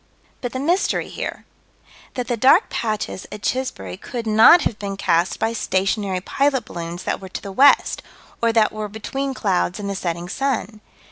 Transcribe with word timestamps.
But 0.41 0.51
the 0.51 0.59
mystery 0.59 1.09
here: 1.09 1.45
That 2.15 2.27
the 2.27 2.35
dark 2.35 2.71
patches 2.71 3.27
at 3.31 3.43
Chisbury 3.43 3.97
could 3.97 4.25
not 4.25 4.61
have 4.63 4.79
been 4.79 4.97
cast 4.97 5.37
by 5.37 5.53
stationary 5.53 6.21
pilot 6.21 6.65
balloons 6.65 7.03
that 7.03 7.21
were 7.21 7.29
to 7.29 7.41
the 7.43 7.51
west, 7.51 8.01
or 8.41 8.51
that 8.51 8.73
were 8.73 8.87
between 8.89 9.35
clouds 9.35 9.79
and 9.79 9.87
the 9.87 9.93
setting 9.93 10.27
sun. 10.27 10.81